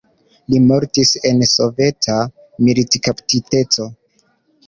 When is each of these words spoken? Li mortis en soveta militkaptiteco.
Li 0.51 0.59
mortis 0.69 1.11
en 1.31 1.43
soveta 1.51 2.15
militkaptiteco. 2.69 3.87